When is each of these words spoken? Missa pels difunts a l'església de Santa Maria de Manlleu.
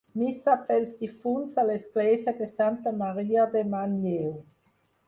Missa 0.19 0.53
pels 0.69 0.95
difunts 1.01 1.61
a 1.63 1.67
l'església 1.67 2.35
de 2.43 2.49
Santa 2.57 2.95
Maria 3.05 3.49
de 3.55 3.65
Manlleu. 3.77 4.35